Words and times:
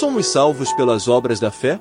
Somos 0.00 0.28
salvos 0.28 0.72
pelas 0.72 1.08
obras 1.08 1.38
da 1.38 1.50
fé? 1.50 1.78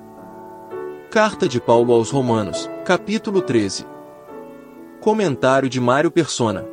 Carta 1.10 1.48
de 1.48 1.58
Paulo 1.58 1.94
aos 1.94 2.10
Romanos, 2.10 2.70
capítulo 2.84 3.42
13. 3.42 3.86
Comentário 5.00 5.70
de 5.70 5.80
Mário 5.80 6.12
Persona. 6.12 6.68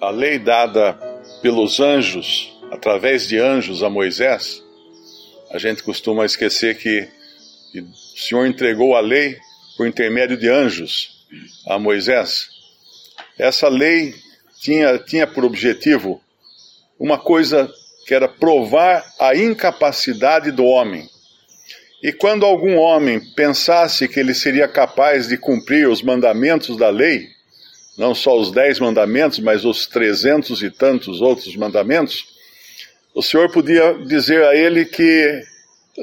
A 0.00 0.08
lei 0.08 0.38
dada 0.38 0.94
pelos 1.42 1.78
anjos, 1.78 2.58
através 2.72 3.28
de 3.28 3.38
anjos 3.38 3.82
a 3.82 3.90
Moisés, 3.90 4.64
a 5.50 5.58
gente 5.58 5.82
costuma 5.82 6.24
esquecer 6.24 6.78
que, 6.78 7.06
que 7.70 7.82
o 7.82 7.94
Senhor 8.16 8.46
entregou 8.46 8.96
a 8.96 9.00
lei 9.00 9.36
por 9.76 9.86
intermédio 9.86 10.38
de 10.38 10.48
anjos 10.48 11.26
a 11.66 11.78
Moisés. 11.78 12.48
Essa 13.38 13.68
lei 13.68 14.14
tinha, 14.60 14.98
tinha 14.98 15.26
por 15.26 15.44
objetivo 15.44 16.20
uma 16.98 17.18
coisa 17.18 17.70
que 18.06 18.14
era 18.14 18.28
provar 18.28 19.04
a 19.18 19.36
incapacidade 19.36 20.50
do 20.50 20.64
homem. 20.64 21.08
E 22.02 22.12
quando 22.12 22.46
algum 22.46 22.76
homem 22.76 23.20
pensasse 23.34 24.08
que 24.08 24.20
ele 24.20 24.34
seria 24.34 24.68
capaz 24.68 25.28
de 25.28 25.36
cumprir 25.36 25.88
os 25.88 26.00
mandamentos 26.00 26.76
da 26.76 26.88
lei, 26.88 27.28
não 27.96 28.14
só 28.14 28.38
os 28.38 28.52
dez 28.52 28.78
mandamentos, 28.78 29.40
mas 29.40 29.64
os 29.64 29.86
trezentos 29.86 30.62
e 30.62 30.70
tantos 30.70 31.20
outros 31.20 31.56
mandamentos, 31.56 32.26
o 33.12 33.22
Senhor 33.22 33.50
podia 33.50 33.94
dizer 34.06 34.44
a 34.44 34.54
ele 34.54 34.84
que 34.84 35.42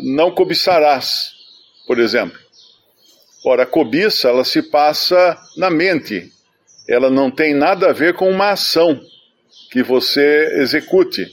não 0.03 0.29
cobiçarás, 0.31 1.31
por 1.87 1.97
exemplo. 1.97 2.37
Ora, 3.45 3.63
a 3.63 3.65
cobiça, 3.67 4.27
ela 4.27 4.43
se 4.43 4.61
passa 4.61 5.37
na 5.55 5.69
mente, 5.69 6.31
ela 6.87 7.09
não 7.09 7.31
tem 7.31 7.53
nada 7.53 7.89
a 7.89 7.93
ver 7.93 8.13
com 8.13 8.29
uma 8.29 8.51
ação 8.51 8.99
que 9.71 9.81
você 9.83 10.49
execute. 10.59 11.27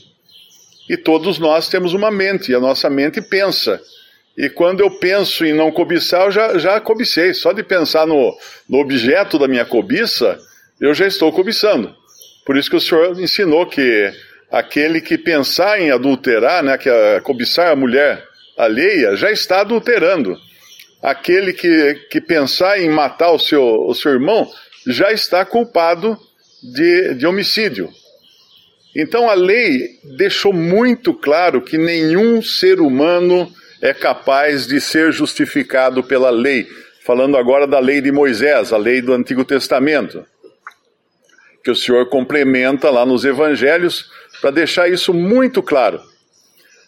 E 0.89 0.97
todos 0.97 1.39
nós 1.39 1.69
temos 1.69 1.93
uma 1.93 2.11
mente, 2.11 2.51
e 2.51 2.55
a 2.55 2.59
nossa 2.59 2.89
mente 2.89 3.21
pensa. 3.21 3.79
E 4.37 4.49
quando 4.49 4.81
eu 4.81 4.89
penso 4.89 5.45
em 5.45 5.53
não 5.53 5.71
cobiçar, 5.71 6.25
eu 6.25 6.31
já, 6.31 6.57
já 6.57 6.81
cobicei. 6.81 7.33
Só 7.33 7.53
de 7.53 7.63
pensar 7.63 8.07
no, 8.07 8.35
no 8.67 8.79
objeto 8.79 9.37
da 9.37 9.47
minha 9.47 9.63
cobiça, 9.63 10.37
eu 10.81 10.93
já 10.93 11.05
estou 11.05 11.31
cobiçando. 11.31 11.95
Por 12.45 12.57
isso 12.57 12.69
que 12.69 12.75
o 12.75 12.81
Senhor 12.81 13.19
ensinou 13.19 13.65
que 13.65 14.11
aquele 14.51 14.99
que 15.01 15.17
pensar 15.17 15.79
em 15.79 15.91
adulterar, 15.91 16.63
né, 16.63 16.77
que 16.77 16.89
a, 16.89 17.21
cobiçar 17.21 17.71
a 17.71 17.75
mulher 17.75 18.23
alheia, 18.57 19.15
já 19.15 19.31
está 19.31 19.61
adulterando. 19.61 20.37
Aquele 21.01 21.53
que, 21.53 21.95
que 22.09 22.19
pensar 22.19 22.79
em 22.79 22.89
matar 22.89 23.31
o 23.31 23.39
seu, 23.39 23.63
o 23.63 23.93
seu 23.93 24.11
irmão, 24.11 24.49
já 24.87 25.11
está 25.11 25.45
culpado 25.45 26.17
de, 26.61 27.15
de 27.15 27.25
homicídio. 27.25 27.89
Então 28.95 29.29
a 29.29 29.33
lei 29.33 29.99
deixou 30.17 30.53
muito 30.53 31.13
claro 31.13 31.61
que 31.61 31.77
nenhum 31.77 32.41
ser 32.41 32.79
humano 32.79 33.51
é 33.81 33.93
capaz 33.93 34.67
de 34.67 34.79
ser 34.79 35.11
justificado 35.11 36.03
pela 36.03 36.29
lei. 36.29 36.67
Falando 37.03 37.35
agora 37.35 37.67
da 37.67 37.79
lei 37.79 37.99
de 37.99 38.11
Moisés, 38.11 38.71
a 38.71 38.77
lei 38.77 39.01
do 39.01 39.13
Antigo 39.13 39.43
Testamento, 39.43 40.25
que 41.63 41.71
o 41.71 41.75
Senhor 41.75 42.07
complementa 42.07 42.89
lá 42.89 43.05
nos 43.05 43.25
evangelhos 43.25 44.09
para 44.39 44.51
deixar 44.51 44.89
isso 44.89 45.13
muito 45.13 45.61
claro. 45.61 45.99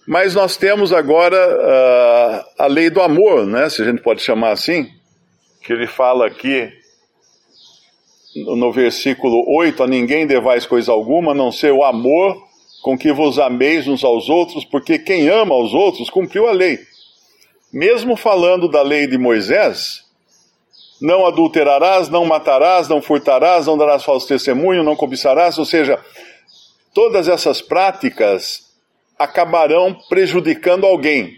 Mas 0.07 0.35
nós 0.35 0.55
temos 0.55 0.93
agora 0.93 1.35
uh, 1.35 2.45
a 2.59 2.67
lei 2.67 2.89
do 2.89 3.01
amor, 3.01 3.45
né, 3.45 3.67
se 3.69 3.81
a 3.81 3.85
gente 3.85 4.01
pode 4.01 4.21
chamar 4.21 4.51
assim, 4.51 4.87
que 5.63 5.73
ele 5.73 5.87
fala 5.87 6.27
aqui 6.27 6.71
no 8.35 8.71
versículo 8.71 9.45
8: 9.47 9.83
A 9.83 9.87
ninguém 9.87 10.27
devais 10.27 10.65
coisa 10.65 10.91
alguma, 10.91 11.31
a 11.31 11.35
não 11.35 11.51
ser 11.51 11.71
o 11.71 11.83
amor 11.83 12.43
com 12.81 12.97
que 12.97 13.11
vos 13.11 13.39
ameis 13.39 13.87
uns 13.87 14.03
aos 14.03 14.29
outros, 14.29 14.65
porque 14.65 14.99
quem 14.99 15.27
ama 15.27 15.55
aos 15.55 15.73
outros 15.73 16.09
cumpriu 16.09 16.47
a 16.47 16.51
lei. 16.51 16.79
Mesmo 17.73 18.15
falando 18.15 18.69
da 18.69 18.81
lei 18.81 19.07
de 19.07 19.17
Moisés, 19.17 20.03
não 21.01 21.25
adulterarás, 21.25 22.09
não 22.09 22.25
matarás, 22.25 22.87
não 22.87 23.01
furtarás, 23.01 23.65
não 23.65 23.77
darás 23.77 24.03
falso 24.03 24.27
testemunho, 24.27 24.83
não 24.83 24.95
cobiçarás, 24.95 25.57
ou 25.57 25.65
seja, 25.65 25.99
todas 26.93 27.27
essas 27.27 27.61
práticas 27.61 28.71
acabarão 29.17 29.97
prejudicando 30.07 30.85
alguém. 30.85 31.33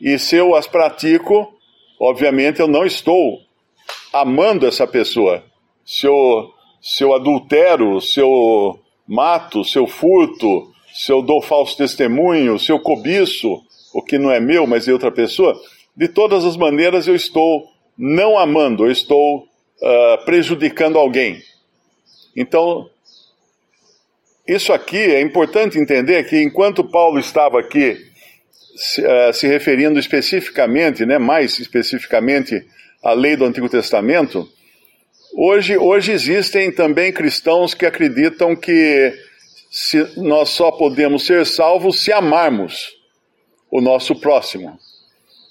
E 0.00 0.18
se 0.18 0.36
eu 0.36 0.54
as 0.54 0.66
pratico, 0.66 1.54
obviamente 1.98 2.60
eu 2.60 2.68
não 2.68 2.84
estou 2.84 3.38
amando 4.12 4.66
essa 4.66 4.86
pessoa 4.86 5.42
se 5.84 6.06
eu, 6.06 6.52
se 6.80 7.02
eu 7.04 7.14
adultero, 7.14 8.00
se 8.00 8.20
eu 8.20 8.78
mato, 9.06 9.64
se 9.64 9.78
eu 9.78 9.86
furto, 9.86 10.72
se 10.92 11.10
eu 11.10 11.22
dou 11.22 11.40
falso 11.40 11.76
testemunho, 11.76 12.58
se 12.58 12.70
eu 12.70 12.78
cobiço 12.78 13.62
o 13.92 14.02
que 14.02 14.18
não 14.18 14.30
é 14.30 14.40
meu, 14.40 14.66
mas 14.66 14.88
é 14.88 14.92
outra 14.92 15.10
pessoa, 15.10 15.58
de 15.96 16.08
todas 16.08 16.44
as 16.44 16.56
maneiras 16.56 17.06
eu 17.06 17.14
estou 17.14 17.68
não 17.96 18.38
amando, 18.38 18.86
eu 18.86 18.90
estou 18.90 19.40
uh, 19.40 20.24
prejudicando 20.24 20.98
alguém. 20.98 21.42
Então, 22.34 22.88
isso 24.46 24.72
aqui 24.72 24.96
é 24.96 25.20
importante 25.20 25.78
entender 25.78 26.24
que 26.24 26.42
enquanto 26.42 26.82
Paulo 26.82 27.18
estava 27.18 27.60
aqui 27.60 27.96
se, 28.74 29.02
uh, 29.02 29.32
se 29.32 29.46
referindo 29.46 29.98
especificamente, 29.98 31.04
né, 31.04 31.18
mais 31.18 31.58
especificamente 31.58 32.66
à 33.02 33.12
lei 33.12 33.36
do 33.36 33.44
Antigo 33.44 33.68
Testamento, 33.68 34.48
Hoje, 35.34 35.78
hoje 35.78 36.12
existem 36.12 36.70
também 36.70 37.12
cristãos 37.12 37.72
que 37.72 37.86
acreditam 37.86 38.54
que 38.54 39.12
se, 39.70 40.20
nós 40.20 40.50
só 40.50 40.70
podemos 40.70 41.24
ser 41.24 41.46
salvos 41.46 42.02
se 42.02 42.12
amarmos 42.12 42.92
o 43.70 43.80
nosso 43.80 44.14
próximo. 44.20 44.78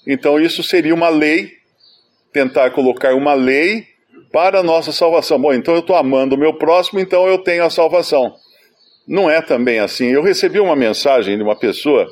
Então 0.06 0.38
isso 0.40 0.62
seria 0.62 0.94
uma 0.94 1.08
lei, 1.08 1.50
tentar 2.32 2.70
colocar 2.70 3.14
uma 3.14 3.34
lei 3.34 3.86
para 4.30 4.60
a 4.60 4.62
nossa 4.62 4.92
salvação. 4.92 5.40
Bom, 5.40 5.52
então 5.52 5.74
eu 5.74 5.80
estou 5.80 5.96
amando 5.96 6.36
o 6.36 6.38
meu 6.38 6.54
próximo, 6.54 7.00
então 7.00 7.26
eu 7.26 7.38
tenho 7.38 7.64
a 7.64 7.70
salvação. 7.70 8.34
Não 9.06 9.28
é 9.28 9.42
também 9.42 9.80
assim. 9.80 10.06
Eu 10.06 10.22
recebi 10.22 10.60
uma 10.60 10.76
mensagem 10.76 11.36
de 11.36 11.42
uma 11.42 11.56
pessoa 11.56 12.08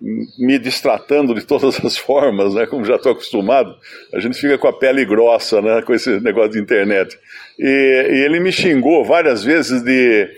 me 0.00 0.58
distratando 0.58 1.34
de 1.34 1.44
todas 1.44 1.82
as 1.84 1.96
formas, 1.96 2.54
né, 2.54 2.66
como 2.66 2.84
já 2.84 2.96
estou 2.96 3.12
acostumado, 3.12 3.74
a 4.12 4.20
gente 4.20 4.38
fica 4.38 4.58
com 4.58 4.68
a 4.68 4.72
pele 4.72 5.04
grossa 5.04 5.62
né, 5.62 5.82
com 5.82 5.94
esse 5.94 6.20
negócio 6.20 6.52
de 6.52 6.60
internet. 6.60 7.18
E, 7.58 7.64
e 7.64 8.24
ele 8.24 8.40
me 8.40 8.52
xingou 8.52 9.04
várias 9.04 9.44
vezes 9.44 9.82
de, 9.82 10.28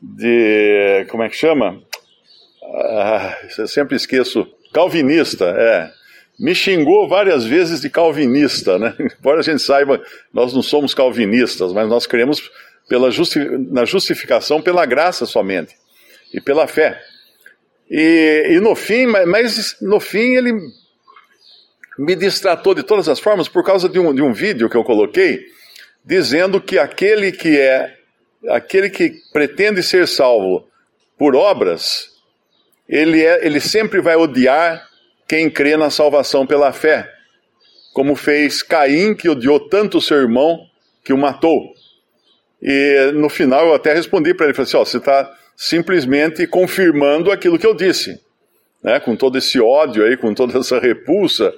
de 0.00 1.06
como 1.08 1.22
é 1.22 1.28
que 1.28 1.36
chama? 1.36 1.82
Ah, 2.62 3.36
eu 3.58 3.66
sempre 3.66 3.96
esqueço, 3.96 4.46
calvinista, 4.72 5.46
é. 5.46 5.90
Me 6.38 6.54
xingou 6.54 7.08
várias 7.08 7.46
vezes 7.46 7.80
de 7.80 7.88
calvinista, 7.88 8.78
né? 8.78 8.94
Embora 9.18 9.40
a 9.40 9.42
gente 9.42 9.62
saiba, 9.62 10.02
nós 10.32 10.52
não 10.52 10.62
somos 10.62 10.92
calvinistas, 10.92 11.72
mas 11.72 11.88
nós 11.88 12.06
cremos 12.06 12.50
pela 12.86 13.10
justi 13.10 13.38
na 13.70 13.84
justificação 13.84 14.60
pela 14.60 14.84
graça 14.84 15.24
somente 15.24 15.74
e 16.32 16.40
pela 16.40 16.66
fé. 16.66 17.00
E, 17.90 18.46
e 18.50 18.60
no 18.60 18.74
fim, 18.74 19.06
mas 19.06 19.76
no 19.80 20.00
fim 20.00 20.36
ele 20.36 20.52
me 21.98 22.14
distratou 22.14 22.74
de 22.74 22.82
todas 22.82 23.08
as 23.08 23.18
formas 23.18 23.48
por 23.48 23.64
causa 23.64 23.88
de 23.88 23.98
um, 23.98 24.14
de 24.14 24.22
um 24.22 24.32
vídeo 24.32 24.68
que 24.68 24.76
eu 24.76 24.84
coloquei 24.84 25.46
dizendo 26.04 26.60
que 26.60 26.78
aquele 26.78 27.32
que 27.32 27.58
é 27.58 27.96
aquele 28.48 28.88
que 28.88 29.12
pretende 29.32 29.82
ser 29.82 30.06
salvo 30.06 30.68
por 31.18 31.34
obras, 31.34 32.10
ele, 32.88 33.24
é, 33.24 33.44
ele 33.44 33.58
sempre 33.58 34.00
vai 34.00 34.14
odiar 34.14 34.86
quem 35.26 35.50
crê 35.50 35.76
na 35.76 35.90
salvação 35.90 36.46
pela 36.46 36.72
fé, 36.72 37.10
como 37.92 38.14
fez 38.14 38.62
Caim, 38.62 39.14
que 39.14 39.28
odiou 39.28 39.58
tanto 39.68 40.00
seu 40.00 40.18
irmão 40.18 40.60
que 41.02 41.12
o 41.12 41.18
matou. 41.18 41.74
E 42.62 43.10
no 43.14 43.28
final 43.28 43.66
eu 43.66 43.74
até 43.74 43.92
respondi 43.92 44.32
para 44.32 44.46
ele, 44.46 44.54
falei 44.54 44.68
assim, 44.68 44.76
ó, 44.76 44.84
você 44.84 44.98
está 44.98 45.28
simplesmente 45.56 46.46
confirmando 46.46 47.32
aquilo 47.32 47.58
que 47.58 47.66
eu 47.66 47.74
disse, 47.74 48.20
né? 48.82 49.00
com 49.00 49.16
todo 49.16 49.38
esse 49.38 49.58
ódio 49.58 50.04
aí, 50.04 50.16
com 50.16 50.34
toda 50.34 50.58
essa 50.58 50.78
repulsa, 50.78 51.52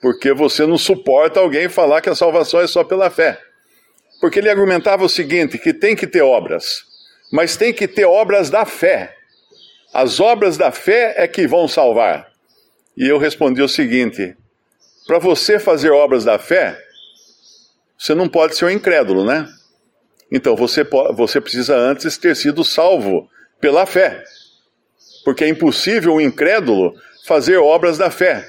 porque 0.00 0.32
você 0.32 0.66
não 0.66 0.76
suporta 0.76 1.38
alguém 1.38 1.68
falar 1.68 2.00
que 2.00 2.10
a 2.10 2.14
salvação 2.14 2.60
é 2.60 2.66
só 2.66 2.82
pela 2.82 3.08
fé. 3.08 3.40
Porque 4.20 4.38
ele 4.38 4.50
argumentava 4.50 5.04
o 5.04 5.08
seguinte: 5.08 5.56
que 5.56 5.72
tem 5.72 5.94
que 5.94 6.06
ter 6.06 6.22
obras, 6.22 6.84
mas 7.32 7.56
tem 7.56 7.72
que 7.72 7.86
ter 7.86 8.04
obras 8.04 8.50
da 8.50 8.64
fé. 8.64 9.14
As 9.92 10.18
obras 10.18 10.56
da 10.56 10.72
fé 10.72 11.14
é 11.16 11.28
que 11.28 11.46
vão 11.46 11.68
salvar. 11.68 12.28
E 12.96 13.06
eu 13.08 13.18
respondi 13.18 13.62
o 13.62 13.68
seguinte: 13.68 14.36
para 15.06 15.18
você 15.18 15.58
fazer 15.58 15.90
obras 15.90 16.24
da 16.24 16.38
fé, 16.38 16.78
você 17.96 18.14
não 18.14 18.28
pode 18.28 18.56
ser 18.56 18.64
um 18.64 18.70
incrédulo, 18.70 19.24
né? 19.24 19.48
Então 20.30 20.56
você, 20.56 20.84
você 21.14 21.40
precisa 21.40 21.76
antes 21.76 22.18
ter 22.18 22.34
sido 22.34 22.64
salvo 22.64 23.28
pela 23.64 23.86
fé. 23.86 24.22
Porque 25.24 25.42
é 25.42 25.48
impossível 25.48 26.12
o 26.12 26.20
incrédulo 26.20 26.94
fazer 27.24 27.56
obras 27.56 27.96
da 27.96 28.10
fé. 28.10 28.46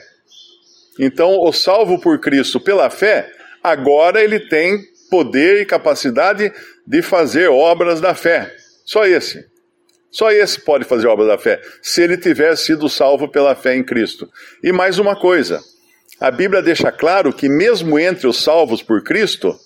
Então, 1.00 1.40
o 1.40 1.54
salvo 1.54 2.02
por 2.02 2.20
Cristo 2.20 2.60
pela 2.60 2.90
fé, 2.90 3.32
agora 3.64 4.22
ele 4.22 4.42
tem 4.42 4.78
poder 5.10 5.62
e 5.62 5.66
capacidade 5.66 6.52
de 6.86 7.02
fazer 7.02 7.48
obras 7.48 8.02
da 8.02 8.14
fé. 8.14 8.54
Só 8.84 9.06
esse. 9.06 9.46
Só 10.12 10.34
esse 10.34 10.60
pode 10.60 10.84
fazer 10.84 11.08
a 11.08 11.12
obra 11.12 11.26
da 11.26 11.38
fé, 11.38 11.62
se 11.82 12.02
ele 12.02 12.18
tiver 12.18 12.54
sido 12.58 12.90
salvo 12.90 13.30
pela 13.30 13.56
fé 13.56 13.74
em 13.74 13.86
Cristo. 13.86 14.30
E 14.62 14.74
mais 14.74 15.00
uma 15.00 15.16
coisa, 15.18 15.62
a 16.20 16.30
Bíblia 16.30 16.62
deixa 16.62 16.92
claro 16.92 17.32
que 17.32 17.48
mesmo 17.48 17.98
entre 17.98 18.28
os 18.28 18.44
salvos 18.44 18.84
por 18.84 19.02
Cristo, 19.02 19.58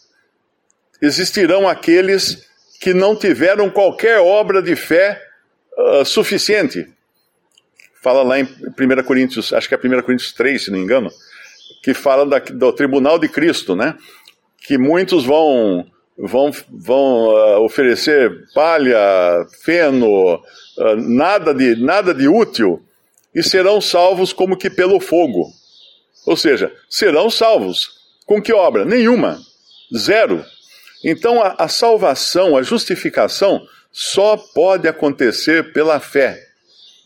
existirão 1.01 1.67
aqueles 1.67 2.47
que 2.79 2.93
não 2.93 3.15
tiveram 3.15 3.67
qualquer 3.71 4.19
obra 4.19 4.61
de 4.61 4.75
fé 4.75 5.19
uh, 5.79 6.05
suficiente. 6.05 6.87
Fala 8.01 8.23
lá 8.23 8.39
em 8.39 8.43
1 8.43 9.03
Coríntios, 9.03 9.51
acho 9.51 9.67
que 9.67 9.75
é 9.75 9.77
1 9.77 10.01
Coríntios 10.03 10.33
3, 10.33 10.65
se 10.65 10.71
não 10.71 10.77
me 10.77 10.83
engano, 10.83 11.09
que 11.83 11.93
fala 11.93 12.25
da, 12.25 12.39
do 12.39 12.71
tribunal 12.71 13.19
de 13.19 13.27
Cristo, 13.27 13.75
né? 13.75 13.95
Que 14.65 14.77
muitos 14.77 15.25
vão 15.25 15.85
vão, 16.19 16.51
vão 16.69 17.29
uh, 17.29 17.63
oferecer 17.63 18.45
palha, 18.53 18.99
feno, 19.63 20.35
uh, 20.35 20.95
nada, 20.97 21.53
de, 21.53 21.75
nada 21.77 22.13
de 22.13 22.27
útil, 22.27 22.83
e 23.33 23.41
serão 23.41 23.79
salvos 23.79 24.33
como 24.33 24.57
que 24.57 24.69
pelo 24.69 24.99
fogo. 24.99 25.51
Ou 26.25 26.35
seja, 26.35 26.71
serão 26.89 27.29
salvos. 27.29 27.97
Com 28.25 28.41
que 28.41 28.53
obra? 28.53 28.83
Nenhuma. 28.83 29.39
Zero. 29.95 30.43
Então 31.03 31.41
a, 31.41 31.55
a 31.57 31.67
salvação, 31.67 32.57
a 32.57 32.61
justificação, 32.61 33.65
só 33.91 34.37
pode 34.37 34.87
acontecer 34.87 35.73
pela 35.73 35.99
fé. 35.99 36.39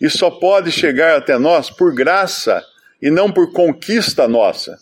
E 0.02 0.10
só 0.10 0.30
pode 0.30 0.72
chegar 0.72 1.18
até 1.18 1.38
nós 1.38 1.70
por 1.70 1.94
graça 1.94 2.64
e 3.02 3.10
não 3.10 3.32
por 3.32 3.52
conquista 3.54 4.28
nossa. 4.28 4.78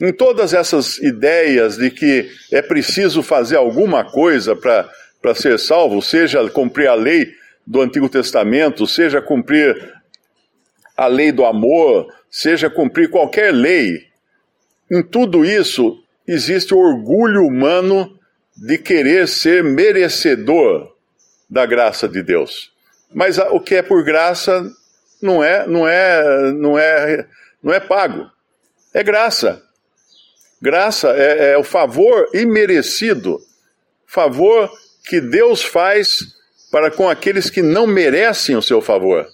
Em 0.00 0.12
todas 0.12 0.52
essas 0.52 0.98
ideias 0.98 1.76
de 1.76 1.90
que 1.90 2.30
é 2.52 2.62
preciso 2.62 3.22
fazer 3.22 3.56
alguma 3.56 4.04
coisa 4.04 4.54
para 4.54 5.34
ser 5.34 5.58
salvo, 5.58 6.00
seja 6.00 6.48
cumprir 6.50 6.88
a 6.88 6.94
lei 6.94 7.32
do 7.66 7.80
Antigo 7.80 8.08
Testamento, 8.08 8.86
seja 8.86 9.20
cumprir 9.20 9.94
a 10.96 11.06
lei 11.06 11.32
do 11.32 11.44
amor, 11.44 12.12
seja 12.30 12.70
cumprir 12.70 13.10
qualquer 13.10 13.52
lei, 13.52 14.08
em 14.90 15.02
tudo 15.02 15.44
isso 15.44 16.02
existe 16.26 16.74
o 16.74 16.78
orgulho 16.78 17.42
humano 17.42 18.18
de 18.56 18.78
querer 18.78 19.28
ser 19.28 19.62
merecedor 19.62 20.97
da 21.48 21.66
graça 21.66 22.08
de 22.08 22.22
Deus. 22.22 22.70
Mas 23.12 23.38
o 23.38 23.60
que 23.60 23.76
é 23.76 23.82
por 23.82 24.04
graça 24.04 24.70
não 25.20 25.42
é, 25.42 25.66
não 25.66 25.88
é, 25.88 26.52
não 26.52 26.78
é, 26.78 27.26
não 27.62 27.72
é 27.72 27.80
pago. 27.80 28.30
É 28.92 29.02
graça. 29.02 29.62
Graça 30.60 31.10
é, 31.10 31.52
é 31.52 31.58
o 31.58 31.64
favor 31.64 32.28
imerecido, 32.34 33.38
favor 34.06 34.70
que 35.08 35.20
Deus 35.20 35.62
faz 35.62 36.18
para 36.70 36.90
com 36.90 37.08
aqueles 37.08 37.48
que 37.48 37.62
não 37.62 37.86
merecem 37.86 38.56
o 38.56 38.62
seu 38.62 38.80
favor. 38.80 39.26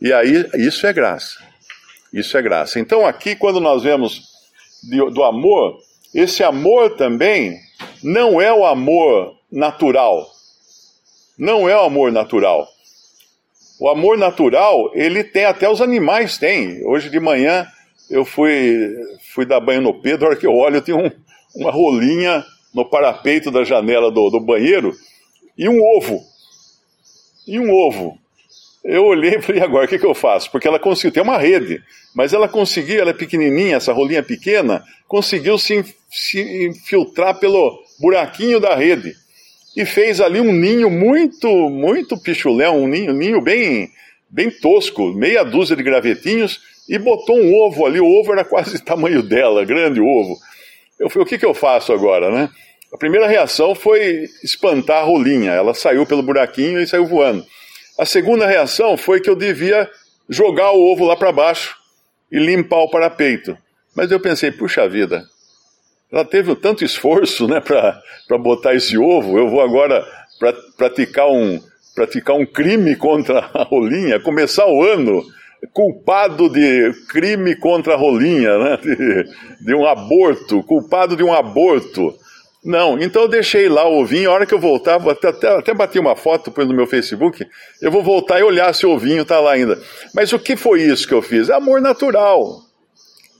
E 0.00 0.12
aí, 0.12 0.44
isso 0.54 0.86
é 0.86 0.92
graça. 0.92 1.38
Isso 2.12 2.36
é 2.36 2.42
graça. 2.42 2.78
Então, 2.78 3.06
aqui, 3.06 3.34
quando 3.36 3.60
nós 3.60 3.84
vemos 3.84 4.22
do 4.82 5.22
amor, 5.22 5.78
esse 6.12 6.42
amor 6.42 6.96
também 6.96 7.58
não 8.02 8.40
é 8.40 8.52
o 8.52 8.66
amor 8.66 9.36
natural. 9.50 10.28
Não 11.38 11.68
é 11.68 11.76
o 11.76 11.84
amor 11.84 12.12
natural. 12.12 12.68
O 13.80 13.88
amor 13.88 14.16
natural, 14.16 14.92
ele 14.94 15.24
tem, 15.24 15.44
até 15.44 15.68
os 15.68 15.80
animais 15.80 16.38
têm. 16.38 16.86
Hoje 16.86 17.10
de 17.10 17.18
manhã, 17.18 17.66
eu 18.10 18.24
fui, 18.24 18.94
fui 19.34 19.46
dar 19.46 19.60
banho 19.60 19.80
no 19.80 20.00
Pedro, 20.00 20.26
a 20.26 20.28
hora 20.30 20.38
que 20.38 20.46
eu 20.46 20.54
olho, 20.54 20.82
tem 20.82 20.94
um, 20.94 21.10
uma 21.56 21.70
rolinha 21.70 22.44
no 22.74 22.84
parapeito 22.84 23.50
da 23.50 23.64
janela 23.64 24.10
do, 24.10 24.30
do 24.30 24.40
banheiro 24.40 24.94
e 25.56 25.68
um 25.68 25.80
ovo. 25.96 26.20
E 27.46 27.58
um 27.58 27.72
ovo. 27.72 28.18
Eu 28.84 29.04
olhei 29.04 29.36
e 29.36 29.42
falei, 29.42 29.62
agora 29.62 29.86
o 29.86 29.88
que, 29.88 29.98
que 29.98 30.06
eu 30.06 30.14
faço? 30.14 30.50
Porque 30.50 30.68
ela 30.68 30.78
conseguiu, 30.78 31.12
tem 31.12 31.22
uma 31.22 31.38
rede, 31.38 31.82
mas 32.14 32.32
ela 32.32 32.48
conseguiu, 32.48 33.00
ela 33.00 33.10
é 33.10 33.14
pequenininha, 33.14 33.76
essa 33.76 33.92
rolinha 33.92 34.22
pequena, 34.22 34.84
conseguiu 35.08 35.56
se, 35.56 35.84
se 36.10 36.66
infiltrar 36.66 37.38
pelo 37.38 37.80
buraquinho 37.98 38.60
da 38.60 38.74
rede 38.74 39.14
e 39.76 39.84
fez 39.84 40.20
ali 40.20 40.40
um 40.40 40.52
ninho 40.52 40.90
muito, 40.90 41.48
muito 41.70 42.18
pichulé, 42.18 42.68
um 42.68 42.86
ninho, 42.86 43.12
ninho 43.12 43.40
bem, 43.40 43.90
bem 44.28 44.50
tosco, 44.50 45.12
meia 45.14 45.42
dúzia 45.42 45.76
de 45.76 45.82
gravetinhos, 45.82 46.60
e 46.88 46.98
botou 46.98 47.38
um 47.38 47.54
ovo 47.54 47.86
ali, 47.86 48.00
o 48.00 48.06
ovo 48.06 48.32
era 48.32 48.44
quase 48.44 48.82
tamanho 48.82 49.22
dela, 49.22 49.64
grande 49.64 50.00
ovo. 50.00 50.36
Eu 50.98 51.08
falei, 51.08 51.24
o 51.24 51.28
que, 51.28 51.38
que 51.38 51.46
eu 51.46 51.54
faço 51.54 51.92
agora, 51.92 52.30
né? 52.30 52.50
A 52.92 52.98
primeira 52.98 53.26
reação 53.26 53.74
foi 53.74 54.28
espantar 54.44 54.98
a 54.98 55.04
rolinha, 55.04 55.52
ela 55.52 55.72
saiu 55.72 56.04
pelo 56.04 56.22
buraquinho 56.22 56.80
e 56.80 56.86
saiu 56.86 57.06
voando. 57.06 57.44
A 57.98 58.04
segunda 58.04 58.46
reação 58.46 58.96
foi 58.96 59.20
que 59.20 59.30
eu 59.30 59.36
devia 59.36 59.88
jogar 60.28 60.72
o 60.72 60.92
ovo 60.92 61.04
lá 61.04 61.16
para 61.16 61.32
baixo 61.32 61.76
e 62.30 62.38
limpar 62.38 62.80
o 62.80 62.90
parapeito. 62.90 63.56
Mas 63.94 64.10
eu 64.10 64.20
pensei, 64.20 64.50
puxa 64.50 64.88
vida, 64.88 65.24
ela 66.12 66.24
teve 66.24 66.54
tanto 66.56 66.84
esforço 66.84 67.48
né, 67.48 67.58
para 67.58 68.38
botar 68.38 68.74
esse 68.74 68.98
ovo, 68.98 69.38
eu 69.38 69.48
vou 69.48 69.62
agora 69.62 70.04
pra, 70.38 70.52
praticar, 70.76 71.26
um, 71.28 71.58
praticar 71.94 72.36
um 72.36 72.44
crime 72.44 72.94
contra 72.94 73.38
a 73.54 73.62
rolinha, 73.62 74.20
começar 74.20 74.66
o 74.66 74.82
ano 74.82 75.24
culpado 75.72 76.48
de 76.48 76.92
crime 77.08 77.56
contra 77.56 77.94
a 77.94 77.96
rolinha, 77.96 78.58
né? 78.58 78.78
de, 78.82 79.64
de 79.64 79.74
um 79.74 79.86
aborto, 79.86 80.62
culpado 80.64 81.16
de 81.16 81.22
um 81.22 81.32
aborto. 81.32 82.14
Não, 82.64 82.98
então 82.98 83.22
eu 83.22 83.28
deixei 83.28 83.68
lá 83.68 83.88
o 83.88 84.00
ovinho, 84.00 84.30
a 84.30 84.34
hora 84.34 84.46
que 84.46 84.54
eu 84.54 84.58
voltar, 84.58 84.96
até, 85.08 85.28
até, 85.28 85.48
até 85.48 85.74
bati 85.74 85.98
uma 85.98 86.14
foto 86.14 86.52
no 86.64 86.74
meu 86.74 86.86
Facebook, 86.86 87.44
eu 87.80 87.90
vou 87.90 88.02
voltar 88.02 88.38
e 88.38 88.42
olhar 88.42 88.72
se 88.72 88.86
o 88.86 88.90
ovinho 88.90 89.22
está 89.22 89.40
lá 89.40 89.52
ainda. 89.52 89.80
Mas 90.14 90.32
o 90.32 90.38
que 90.38 90.56
foi 90.56 90.82
isso 90.82 91.08
que 91.08 91.14
eu 91.14 91.22
fiz? 91.22 91.50
Amor 91.50 91.80
natural. 91.80 92.71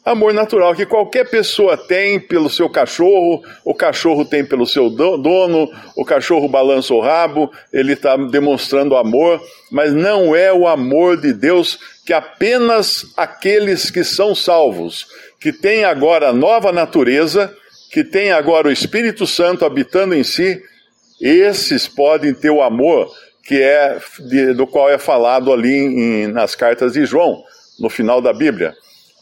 Amor 0.05 0.35
natural 0.35 0.75
que 0.75 0.85
qualquer 0.85 1.31
pessoa 1.31 1.77
tem 1.77 2.19
pelo 2.19 2.51
seu 2.51 2.69
cachorro, 2.69 3.41
o 3.65 3.73
cachorro 3.73 4.25
tem 4.25 4.45
pelo 4.45 4.67
seu 4.67 4.91
dono, 4.91 5.71
o 5.97 6.05
cachorro 6.05 6.49
balança 6.49 6.93
o 6.93 7.01
rabo, 7.01 7.53
ele 7.73 7.93
está 7.93 8.17
demonstrando 8.17 8.97
amor, 8.97 9.41
mas 9.71 9.95
não 9.95 10.35
é 10.35 10.53
o 10.53 10.67
amor 10.67 11.21
de 11.21 11.33
Deus 11.33 11.79
que 12.05 12.13
apenas 12.13 13.07
aqueles 13.17 13.93
que 13.93 14.03
são 14.03 14.35
salvos, 14.35 15.07
que 15.39 15.53
têm 15.53 15.85
agora 15.85 16.31
a 16.31 16.33
nova 16.33 16.73
natureza, 16.73 17.57
que 17.93 18.03
têm 18.03 18.33
agora 18.33 18.67
o 18.67 18.73
Espírito 18.73 19.25
Santo 19.25 19.65
habitando 19.65 20.17
em 20.17 20.25
si, 20.25 20.61
esses 21.21 21.87
podem 21.87 22.35
ter 22.35 22.51
o 22.51 22.61
amor 22.61 23.09
que 23.45 23.63
é 23.63 24.01
do 24.57 24.67
qual 24.67 24.91
é 24.91 24.99
falado 24.99 25.53
ali 25.53 25.77
em, 25.77 26.27
nas 26.27 26.57
cartas 26.57 26.95
de 26.95 27.05
João, 27.05 27.45
no 27.79 27.89
final 27.89 28.21
da 28.21 28.33
Bíblia. 28.33 28.75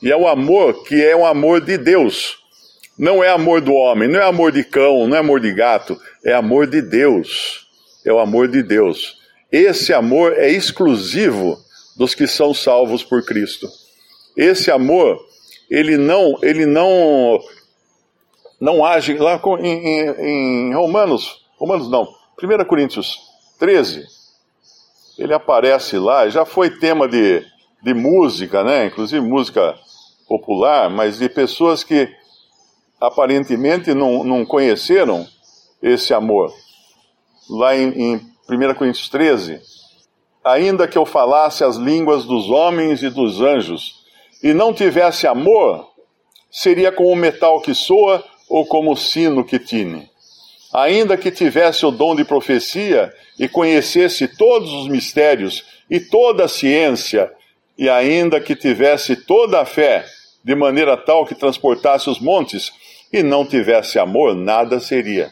E 0.02 0.10
é 0.10 0.16
o 0.16 0.26
amor 0.26 0.84
que 0.84 1.04
é 1.04 1.14
um 1.14 1.26
amor 1.26 1.60
de 1.60 1.76
Deus. 1.76 2.38
Não 2.98 3.22
é 3.24 3.30
amor 3.30 3.60
do 3.60 3.72
homem, 3.72 4.08
não 4.08 4.20
é 4.20 4.24
amor 4.24 4.52
de 4.52 4.64
cão, 4.64 5.06
não 5.06 5.16
é 5.16 5.20
amor 5.20 5.40
de 5.40 5.52
gato, 5.52 5.98
é 6.24 6.32
amor 6.32 6.66
de 6.66 6.82
Deus. 6.82 7.66
É 8.04 8.12
o 8.12 8.18
amor 8.18 8.48
de 8.48 8.62
Deus. 8.62 9.18
Esse 9.52 9.92
amor 9.92 10.32
é 10.38 10.48
exclusivo 10.48 11.58
dos 11.96 12.14
que 12.14 12.26
são 12.26 12.54
salvos 12.54 13.02
por 13.02 13.24
Cristo. 13.24 13.68
Esse 14.36 14.70
amor, 14.70 15.18
ele 15.70 15.96
não, 15.96 16.38
ele 16.42 16.64
não, 16.64 17.38
não 18.60 18.84
age 18.84 19.18
lá 19.18 19.40
em, 19.60 19.66
em, 19.66 20.70
em 20.70 20.74
Romanos, 20.74 21.44
Romanos 21.58 21.90
não, 21.90 22.08
1 22.42 22.64
Coríntios 22.64 23.18
13, 23.58 24.06
ele 25.18 25.34
aparece 25.34 25.98
lá, 25.98 26.28
já 26.30 26.46
foi 26.46 26.70
tema 26.70 27.06
de, 27.06 27.44
de 27.82 27.92
música, 27.92 28.64
né? 28.64 28.86
Inclusive 28.86 29.20
música 29.20 29.74
popular, 30.30 30.88
mas 30.88 31.18
de 31.18 31.28
pessoas 31.28 31.82
que 31.82 32.08
aparentemente 33.00 33.92
não, 33.92 34.22
não 34.22 34.46
conheceram 34.46 35.26
esse 35.82 36.14
amor. 36.14 36.54
Lá 37.48 37.76
em, 37.76 37.88
em 37.88 38.14
1 38.48 38.74
Coríntios 38.74 39.08
13, 39.08 39.60
ainda 40.44 40.86
que 40.86 40.96
eu 40.96 41.04
falasse 41.04 41.64
as 41.64 41.74
línguas 41.74 42.24
dos 42.24 42.48
homens 42.48 43.02
e 43.02 43.10
dos 43.10 43.40
anjos, 43.40 44.04
e 44.40 44.54
não 44.54 44.72
tivesse 44.72 45.26
amor, 45.26 45.90
seria 46.48 46.92
como 46.92 47.10
o 47.10 47.16
metal 47.16 47.60
que 47.60 47.74
soa 47.74 48.24
ou 48.48 48.64
como 48.64 48.92
o 48.92 48.96
sino 48.96 49.44
que 49.44 49.58
tine. 49.58 50.08
Ainda 50.72 51.16
que 51.16 51.32
tivesse 51.32 51.84
o 51.84 51.90
dom 51.90 52.14
de 52.14 52.24
profecia 52.24 53.12
e 53.36 53.48
conhecesse 53.48 54.28
todos 54.28 54.72
os 54.72 54.86
mistérios 54.86 55.64
e 55.90 55.98
toda 55.98 56.44
a 56.44 56.48
ciência, 56.48 57.32
e 57.76 57.88
ainda 57.88 58.40
que 58.40 58.54
tivesse 58.54 59.16
toda 59.16 59.60
a 59.60 59.64
fé, 59.64 60.06
de 60.44 60.54
maneira 60.54 60.96
tal 60.96 61.26
que 61.26 61.34
transportasse 61.34 62.08
os 62.08 62.18
montes, 62.18 62.72
e 63.12 63.22
não 63.22 63.44
tivesse 63.44 63.98
amor, 63.98 64.34
nada 64.34 64.78
seria. 64.78 65.30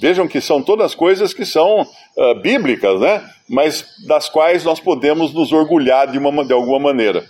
Vejam 0.00 0.26
que 0.26 0.40
são 0.40 0.62
todas 0.62 0.94
coisas 0.94 1.32
que 1.32 1.44
são 1.44 1.82
uh, 1.82 2.34
bíblicas, 2.40 3.00
né? 3.00 3.22
Mas 3.48 3.84
das 4.06 4.28
quais 4.28 4.64
nós 4.64 4.80
podemos 4.80 5.32
nos 5.32 5.52
orgulhar 5.52 6.10
de, 6.10 6.18
uma, 6.18 6.44
de 6.44 6.52
alguma 6.52 6.78
maneira. 6.78 7.24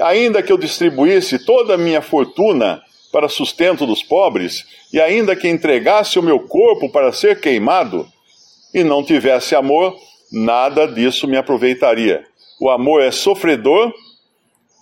Ainda 0.00 0.42
que 0.42 0.52
eu 0.52 0.58
distribuísse 0.58 1.44
toda 1.44 1.74
a 1.74 1.78
minha 1.78 2.00
fortuna 2.00 2.82
para 3.12 3.28
sustento 3.28 3.86
dos 3.86 4.02
pobres, 4.02 4.66
e 4.92 5.00
ainda 5.00 5.34
que 5.34 5.48
entregasse 5.48 6.18
o 6.18 6.22
meu 6.22 6.40
corpo 6.40 6.90
para 6.90 7.12
ser 7.12 7.40
queimado, 7.40 8.06
e 8.74 8.84
não 8.84 9.02
tivesse 9.02 9.54
amor, 9.54 9.96
nada 10.30 10.86
disso 10.86 11.26
me 11.26 11.36
aproveitaria. 11.36 12.24
O 12.60 12.68
amor 12.68 13.02
é 13.02 13.10
sofredor, 13.10 13.92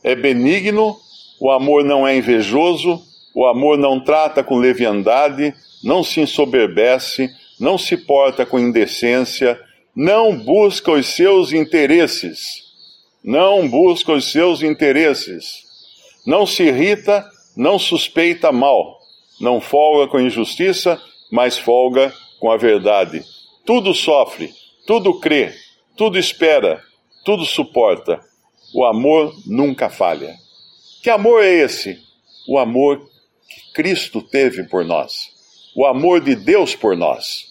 é 0.02 0.14
benigno, 0.14 0.96
o 1.40 1.50
amor 1.50 1.84
não 1.84 2.06
é 2.06 2.16
invejoso, 2.16 3.02
o 3.34 3.46
amor 3.46 3.76
não 3.76 4.00
trata 4.00 4.42
com 4.42 4.56
leviandade, 4.56 5.54
não 5.82 6.02
se 6.02 6.20
ensoberbece, 6.20 7.30
não 7.60 7.76
se 7.76 7.96
porta 7.96 8.46
com 8.46 8.58
indecência, 8.58 9.60
não 9.94 10.36
busca 10.36 10.92
os 10.92 11.06
seus 11.06 11.52
interesses. 11.52 12.66
Não 13.24 13.68
busca 13.68 14.12
os 14.12 14.30
seus 14.30 14.62
interesses. 14.62 15.64
Não 16.24 16.46
se 16.46 16.62
irrita, 16.62 17.28
não 17.56 17.78
suspeita 17.78 18.52
mal. 18.52 19.00
Não 19.40 19.60
folga 19.60 20.08
com 20.08 20.20
injustiça, 20.20 21.00
mas 21.32 21.58
folga 21.58 22.14
com 22.38 22.52
a 22.52 22.56
verdade. 22.56 23.24
Tudo 23.64 23.92
sofre, 23.92 24.52
tudo 24.86 25.18
crê, 25.18 25.52
tudo 25.96 26.18
espera, 26.18 26.80
tudo 27.24 27.44
suporta. 27.44 28.20
O 28.72 28.84
amor 28.84 29.34
nunca 29.44 29.90
falha. 29.90 30.36
Que 31.06 31.10
amor 31.10 31.44
é 31.44 31.62
esse? 31.62 32.00
O 32.48 32.58
amor 32.58 32.98
que 32.98 33.72
Cristo 33.72 34.20
teve 34.20 34.64
por 34.64 34.84
nós. 34.84 35.28
O 35.76 35.86
amor 35.86 36.20
de 36.20 36.34
Deus 36.34 36.74
por 36.74 36.96
nós. 36.96 37.44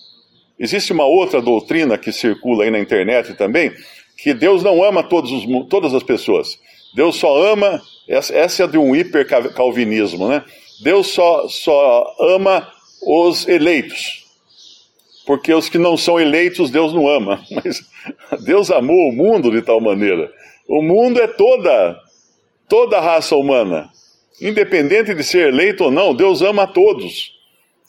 Existe 0.60 0.92
uma 0.92 1.06
outra 1.06 1.42
doutrina 1.42 1.98
que 1.98 2.12
circula 2.12 2.66
aí 2.66 2.70
na 2.70 2.82
internet 2.82 3.34
também, 3.36 3.72
que 4.18 4.34
Deus 4.34 4.62
não 4.62 4.84
ama 4.84 5.02
todos 5.04 5.32
os, 5.32 5.46
todas 5.70 5.94
as 5.94 6.04
pessoas. 6.04 6.60
Deus 6.94 7.16
só 7.16 7.50
ama, 7.50 7.82
essa 8.10 8.66
é 8.66 8.68
de 8.68 8.78
um 8.78 8.94
hipercalvinismo, 8.94 10.28
né? 10.28 10.44
Deus 10.84 11.08
só, 11.08 11.48
só 11.48 12.14
ama 12.20 12.70
os 13.08 13.48
eleitos 13.48 14.26
porque 15.26 15.54
os 15.54 15.70
que 15.70 15.78
não 15.78 15.96
são 15.96 16.20
eleitos 16.20 16.70
Deus 16.70 16.94
não 16.94 17.08
ama. 17.08 17.42
Mas 17.64 17.82
Deus 18.44 18.70
amou 18.70 19.08
o 19.08 19.14
mundo 19.14 19.50
de 19.50 19.62
tal 19.62 19.80
maneira. 19.80 20.30
O 20.68 20.82
mundo 20.82 21.22
é 21.22 21.28
toda, 21.28 21.98
toda 22.68 22.98
a 22.98 23.02
raça 23.02 23.36
humana. 23.36 23.90
Independente 24.42 25.14
de 25.14 25.24
ser 25.24 25.48
eleito 25.50 25.86
ou 25.86 25.92
não, 25.92 26.14
Deus 26.14 26.42
ama 26.42 26.64
a 26.64 26.68
todos. 26.68 27.34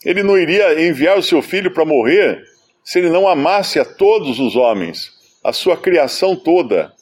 Ele 0.05 0.23
não 0.23 0.39
iria 0.39 0.89
enviar 0.89 1.19
o 1.19 1.23
seu 1.23 1.43
filho 1.43 1.73
para 1.73 1.85
morrer 1.85 2.45
se 2.85 3.01
ele 3.01 3.11
não 3.11 3.27
amasse 3.27 3.81
a 3.81 3.85
todos 3.85 4.39
os 4.39 4.55
homens, 4.55 5.11
a 5.43 5.53
sua 5.53 5.77
criação 5.77 6.37
toda. 6.37 6.93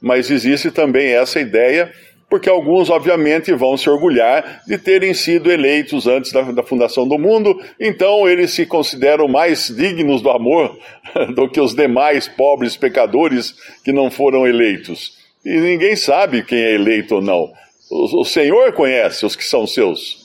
Mas 0.00 0.30
existe 0.30 0.70
também 0.70 1.14
essa 1.14 1.40
ideia 1.40 1.90
porque 2.28 2.48
alguns, 2.48 2.90
obviamente, 2.90 3.52
vão 3.52 3.76
se 3.76 3.88
orgulhar 3.88 4.62
de 4.66 4.76
terem 4.76 5.14
sido 5.14 5.52
eleitos 5.52 6.06
antes 6.06 6.32
da, 6.32 6.42
da, 6.42 6.62
fundação 6.62 7.06
do 7.06 7.16
mundo, 7.18 7.56
então 7.78 8.28
eles 8.28 8.50
se 8.50 8.66
consideram 8.66 9.28
mais 9.28 9.68
dignos 9.68 10.20
do 10.20 10.30
amor 10.30 10.76
do 11.34 11.48
que 11.48 11.60
os 11.60 11.74
demais 11.74 12.26
pobres 12.26 12.76
pecadores 12.76 13.54
que 13.84 13.92
não 13.92 14.10
foram 14.10 14.46
eleitos. 14.46 15.23
E 15.44 15.60
ninguém 15.60 15.94
sabe 15.94 16.42
quem 16.42 16.58
é 16.58 16.74
eleito 16.74 17.16
ou 17.16 17.22
não. 17.22 17.52
O, 17.90 18.24
Senhor 18.24 18.72
conhece 18.72 19.26
os 19.26 19.36
que 19.36 19.44
são 19.44 19.66
seus. 19.66 20.24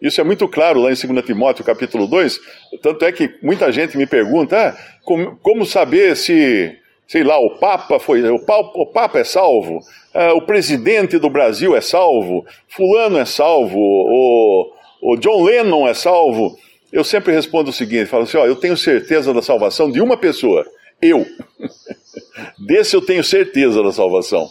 Isso 0.00 0.20
é 0.20 0.24
muito 0.24 0.48
claro 0.48 0.80
lá 0.80 0.90
em 0.90 0.94
2 0.94 1.24
Timóteo 1.24 1.64
capítulo 1.64 2.06
2, 2.06 2.40
tanto 2.82 3.04
é 3.04 3.12
que 3.12 3.34
muita 3.42 3.70
gente 3.70 3.96
me 3.96 4.06
pergunta, 4.06 4.56
ah, 4.56 4.98
como, 5.04 5.36
como 5.36 5.64
saber 5.64 6.16
se 6.16 6.76
sei 7.06 7.22
lá, 7.22 7.38
o 7.38 7.58
Papa 7.58 7.98
foi, 7.98 8.22
o, 8.22 8.36
o 8.36 8.86
Papa 8.86 9.18
é 9.18 9.24
salvo, 9.24 9.78
uh, 9.78 10.36
o 10.36 10.42
presidente 10.42 11.18
do 11.18 11.28
Brasil 11.28 11.76
é 11.76 11.80
salvo, 11.80 12.44
fulano 12.68 13.18
é 13.18 13.24
salvo, 13.24 13.78
o, 13.78 14.72
o 15.02 15.16
John 15.16 15.42
Lennon 15.44 15.86
é 15.86 15.94
salvo. 15.94 16.56
Eu 16.92 17.04
sempre 17.04 17.32
respondo 17.32 17.70
o 17.70 17.72
seguinte, 17.72 18.06
falo 18.06 18.22
assim, 18.22 18.36
ó, 18.36 18.46
eu 18.46 18.56
tenho 18.56 18.76
certeza 18.76 19.34
da 19.34 19.42
salvação 19.42 19.90
de 19.90 20.00
uma 20.00 20.16
pessoa, 20.16 20.64
eu. 21.00 21.26
Desse 22.58 22.96
eu 22.96 23.00
tenho 23.00 23.22
certeza 23.22 23.82
da 23.82 23.92
salvação. 23.92 24.50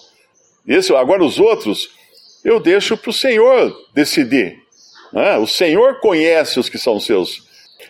Esse, 0.68 0.94
agora 0.96 1.24
os 1.24 1.40
outros, 1.40 1.90
eu 2.44 2.60
deixo 2.60 2.98
para 2.98 3.10
o 3.10 3.14
Senhor 3.14 3.76
decidir. 3.94 4.62
Né? 5.12 5.38
O 5.38 5.48
Senhor 5.48 6.00
conhece 6.00 6.60
os 6.60 6.70
que 6.70 6.78
são 6.78 7.00
seus. 7.00 7.44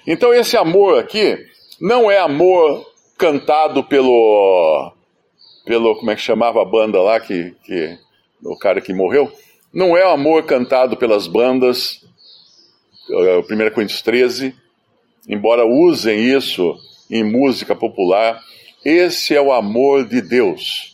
Então 0.05 0.33
esse 0.33 0.57
amor 0.57 0.99
aqui 0.99 1.37
não 1.79 2.09
é 2.09 2.17
amor 2.17 2.85
cantado 3.17 3.83
pelo. 3.83 4.91
pelo. 5.65 5.95
como 5.95 6.11
é 6.11 6.15
que 6.15 6.21
chamava 6.21 6.61
a 6.61 6.65
banda 6.65 7.01
lá, 7.01 7.19
que, 7.19 7.55
que 7.63 7.97
o 8.43 8.57
cara 8.57 8.81
que 8.81 8.93
morreu? 8.93 9.31
Não 9.73 9.97
é 9.97 10.05
o 10.05 10.11
amor 10.11 10.43
cantado 10.43 10.97
pelas 10.97 11.25
bandas, 11.25 12.03
1 13.09 13.61
é, 13.61 13.69
Coríntios 13.69 14.01
13, 14.01 14.53
embora 15.27 15.65
usem 15.65 16.19
isso 16.19 16.77
em 17.09 17.23
música 17.23 17.75
popular. 17.75 18.39
Esse 18.83 19.35
é 19.35 19.41
o 19.41 19.51
amor 19.51 20.05
de 20.05 20.21
Deus, 20.21 20.93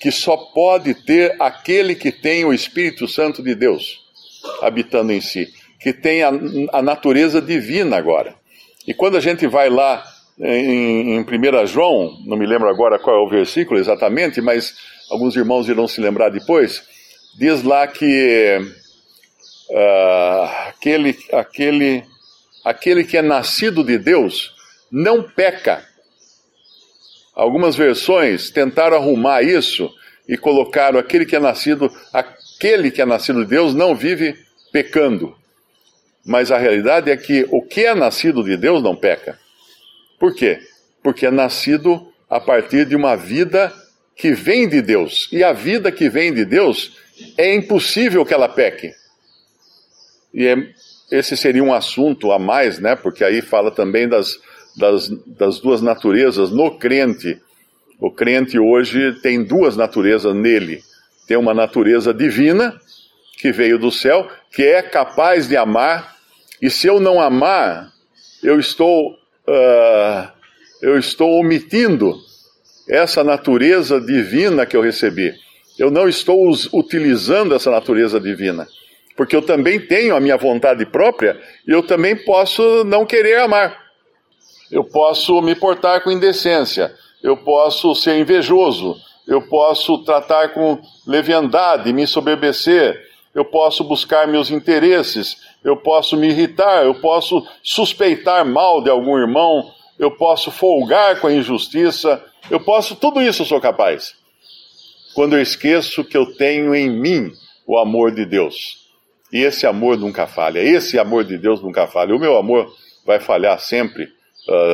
que 0.00 0.10
só 0.10 0.36
pode 0.36 0.94
ter 0.94 1.34
aquele 1.40 1.94
que 1.94 2.12
tem 2.12 2.44
o 2.44 2.52
Espírito 2.52 3.08
Santo 3.08 3.42
de 3.42 3.54
Deus 3.54 4.04
habitando 4.62 5.12
em 5.12 5.20
si, 5.20 5.52
que 5.80 5.92
tem 5.92 6.22
a, 6.22 6.30
a 6.72 6.82
natureza 6.82 7.40
divina 7.40 7.96
agora. 7.96 8.34
E 8.86 8.94
quando 8.94 9.16
a 9.16 9.20
gente 9.20 9.46
vai 9.46 9.68
lá 9.68 10.04
em, 10.38 11.16
em 11.16 11.20
1 11.20 11.66
João, 11.66 12.18
não 12.26 12.36
me 12.36 12.46
lembro 12.46 12.68
agora 12.68 12.98
qual 12.98 13.16
é 13.16 13.20
o 13.20 13.28
versículo 13.28 13.78
exatamente, 13.78 14.40
mas 14.40 14.74
alguns 15.10 15.36
irmãos 15.36 15.68
irão 15.68 15.88
se 15.88 16.00
lembrar 16.00 16.28
depois, 16.28 16.82
diz 17.38 17.62
lá 17.62 17.86
que 17.86 18.58
uh, 19.70 20.68
aquele, 20.68 21.16
aquele, 21.32 22.04
aquele 22.64 23.04
que 23.04 23.16
é 23.16 23.22
nascido 23.22 23.82
de 23.82 23.98
Deus 23.98 24.54
não 24.90 25.22
peca. 25.22 25.84
Algumas 27.34 27.74
versões 27.74 28.50
tentaram 28.50 28.96
arrumar 28.96 29.42
isso 29.42 29.92
e 30.28 30.36
colocaram 30.36 30.98
aquele 30.98 31.26
que 31.26 31.34
é 31.34 31.40
nascido, 31.40 31.90
aquele 32.12 32.90
que 32.90 33.02
é 33.02 33.04
nascido 33.04 33.40
de 33.44 33.50
Deus 33.50 33.74
não 33.74 33.94
vive 33.94 34.36
pecando. 34.72 35.36
Mas 36.24 36.50
a 36.50 36.58
realidade 36.58 37.10
é 37.10 37.16
que 37.16 37.46
o 37.50 37.60
que 37.60 37.84
é 37.84 37.94
nascido 37.94 38.42
de 38.42 38.56
Deus 38.56 38.82
não 38.82 38.96
peca. 38.96 39.38
Por 40.18 40.34
quê? 40.34 40.60
Porque 41.02 41.26
é 41.26 41.30
nascido 41.30 42.08
a 42.30 42.40
partir 42.40 42.86
de 42.86 42.96
uma 42.96 43.16
vida 43.16 43.72
que 44.16 44.32
vem 44.32 44.68
de 44.68 44.80
Deus. 44.80 45.28
E 45.30 45.42
a 45.44 45.52
vida 45.52 45.92
que 45.92 46.08
vem 46.08 46.32
de 46.32 46.44
Deus 46.44 46.96
é 47.36 47.54
impossível 47.54 48.24
que 48.24 48.32
ela 48.32 48.48
peque. 48.48 48.92
E 50.32 50.46
é, 50.46 50.56
esse 51.10 51.36
seria 51.36 51.62
um 51.62 51.74
assunto 51.74 52.32
a 52.32 52.38
mais, 52.38 52.78
né? 52.78 52.96
Porque 52.96 53.22
aí 53.22 53.42
fala 53.42 53.70
também 53.70 54.08
das, 54.08 54.38
das, 54.76 55.08
das 55.26 55.60
duas 55.60 55.80
naturezas 55.80 56.50
no 56.50 56.78
crente. 56.78 57.40
O 58.00 58.10
crente 58.10 58.58
hoje 58.58 59.12
tem 59.22 59.42
duas 59.42 59.76
naturezas 59.76 60.34
nele. 60.34 60.82
Tem 61.26 61.36
uma 61.36 61.54
natureza 61.54 62.12
divina, 62.12 62.78
que 63.38 63.52
veio 63.52 63.78
do 63.78 63.90
céu, 63.90 64.28
que 64.50 64.62
é 64.62 64.82
capaz 64.82 65.48
de 65.48 65.56
amar, 65.56 66.16
e 66.60 66.70
se 66.70 66.86
eu 66.86 66.98
não 67.00 67.20
amar, 67.20 67.92
eu 68.42 68.58
estou 68.58 69.12
uh, 69.12 70.34
eu 70.80 70.98
estou 70.98 71.40
omitindo 71.40 72.14
essa 72.88 73.24
natureza 73.24 74.00
divina 74.00 74.66
que 74.66 74.76
eu 74.76 74.82
recebi. 74.82 75.34
Eu 75.78 75.90
não 75.90 76.08
estou 76.08 76.52
utilizando 76.72 77.54
essa 77.54 77.70
natureza 77.70 78.20
divina. 78.20 78.66
Porque 79.16 79.34
eu 79.34 79.42
também 79.42 79.80
tenho 79.80 80.14
a 80.14 80.20
minha 80.20 80.36
vontade 80.36 80.84
própria 80.86 81.40
e 81.66 81.70
eu 81.70 81.82
também 81.82 82.16
posso 82.16 82.84
não 82.84 83.06
querer 83.06 83.40
amar. 83.40 83.83
Eu 84.70 84.84
posso 84.84 85.40
me 85.42 85.54
portar 85.54 86.02
com 86.02 86.10
indecência. 86.10 86.94
Eu 87.22 87.36
posso 87.36 87.94
ser 87.94 88.18
invejoso. 88.18 88.96
Eu 89.26 89.42
posso 89.48 89.98
tratar 90.04 90.50
com 90.50 90.78
leviandade, 91.06 91.92
me 91.92 92.06
soberbecer. 92.06 93.00
Eu 93.34 93.44
posso 93.44 93.82
buscar 93.82 94.28
meus 94.28 94.50
interesses 94.50 95.36
eu 95.64 95.78
posso 95.78 96.16
me 96.16 96.28
irritar, 96.28 96.84
eu 96.84 96.94
posso 96.96 97.44
suspeitar 97.62 98.44
mal 98.44 98.82
de 98.82 98.90
algum 98.90 99.18
irmão, 99.18 99.72
eu 99.98 100.10
posso 100.10 100.50
folgar 100.50 101.18
com 101.18 101.26
a 101.26 101.32
injustiça, 101.32 102.22
eu 102.50 102.60
posso, 102.60 102.94
tudo 102.94 103.22
isso 103.22 103.42
eu 103.42 103.46
sou 103.46 103.60
capaz. 103.60 104.14
Quando 105.14 105.34
eu 105.34 105.40
esqueço 105.40 106.04
que 106.04 106.16
eu 106.16 106.36
tenho 106.36 106.74
em 106.74 106.90
mim 106.90 107.32
o 107.66 107.78
amor 107.78 108.12
de 108.12 108.26
Deus. 108.26 108.84
E 109.32 109.38
esse 109.38 109.66
amor 109.66 109.96
nunca 109.96 110.26
falha, 110.26 110.60
esse 110.60 110.98
amor 110.98 111.24
de 111.24 111.38
Deus 111.38 111.62
nunca 111.62 111.86
falha. 111.86 112.14
O 112.14 112.20
meu 112.20 112.36
amor 112.36 112.70
vai 113.06 113.18
falhar 113.18 113.58
sempre, 113.58 114.08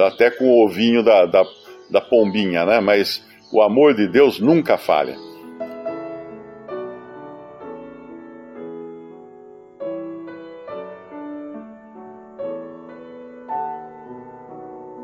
até 0.07 0.31
com 0.31 0.47
o 0.47 0.65
ovinho 0.65 1.03
da, 1.03 1.27
da, 1.27 1.45
da 1.91 2.01
pombinha, 2.01 2.65
né? 2.65 2.81
Mas 2.81 3.25
o 3.53 3.63
amor 3.63 3.95
de 3.95 4.09
Deus 4.09 4.41
nunca 4.41 4.77
falha. 4.79 5.17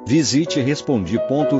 Visite 0.07 0.61
respondi.com.br. 0.61 1.57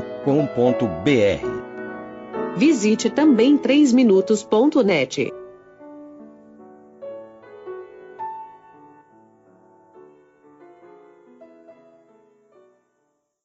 Visite 2.55 3.09
também 3.09 3.57
3minutos.net. 3.57 5.33